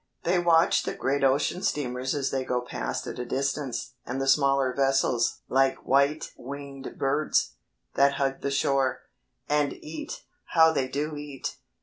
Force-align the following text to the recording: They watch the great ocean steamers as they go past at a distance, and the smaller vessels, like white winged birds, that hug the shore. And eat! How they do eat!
They 0.23 0.39
watch 0.39 0.81
the 0.81 0.95
great 0.95 1.23
ocean 1.23 1.61
steamers 1.61 2.15
as 2.15 2.31
they 2.31 2.43
go 2.43 2.59
past 2.61 3.05
at 3.05 3.19
a 3.19 3.23
distance, 3.23 3.93
and 4.03 4.19
the 4.19 4.25
smaller 4.27 4.73
vessels, 4.73 5.41
like 5.47 5.85
white 5.85 6.31
winged 6.35 6.97
birds, 6.97 7.53
that 7.93 8.13
hug 8.13 8.41
the 8.41 8.49
shore. 8.49 9.01
And 9.47 9.73
eat! 9.73 10.23
How 10.55 10.71
they 10.73 10.87
do 10.87 11.15
eat! 11.17 11.57